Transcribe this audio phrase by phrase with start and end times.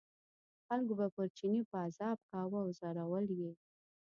[0.67, 3.51] خلکو به پر چیني پازاب کاوه او ځورول یې.